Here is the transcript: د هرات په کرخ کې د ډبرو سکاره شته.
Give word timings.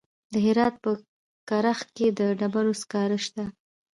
د 0.33 0.35
هرات 0.45 0.75
په 0.83 0.91
کرخ 1.49 1.79
کې 1.95 2.07
د 2.19 2.21
ډبرو 2.39 2.73
سکاره 2.81 3.17
شته. 3.25 3.45